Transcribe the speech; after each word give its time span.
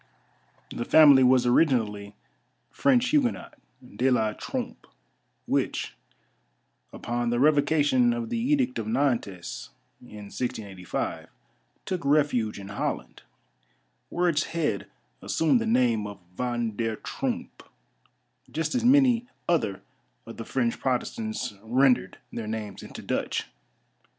The 0.71 0.83
family 0.83 1.23
was 1.23 1.45
originally 1.45 2.15
French 2.71 3.09
Huguenot— 3.09 3.53
De 3.97 4.09
la 4.09 4.33
Trompe— 4.33 4.87
which, 5.55 5.95
upon 6.91 7.29
the 7.29 7.39
revocation 7.39 8.11
of 8.11 8.31
the 8.31 8.39
Edict 8.39 8.79
of 8.79 8.87
Nantes 8.87 9.69
in 10.01 10.31
1685, 10.33 11.29
took 11.85 12.03
refuge 12.03 12.57
in 12.57 12.69
Holland, 12.69 13.21
where 14.09 14.27
its 14.27 14.45
head 14.45 14.89
assumed 15.21 15.61
the 15.61 15.67
name 15.67 16.07
of 16.07 16.19
Van 16.35 16.75
der 16.75 16.95
Troomp, 16.95 17.61
just 18.49 18.73
as 18.73 18.83
many 18.83 19.27
other 19.47 19.83
of 20.25 20.37
the 20.37 20.45
French 20.45 20.79
Protes 20.79 21.15
tants 21.15 21.53
rendered 21.61 22.17
their 22.33 22.47
names 22.47 22.81
into 22.81 23.03
Dutch. 23.03 23.45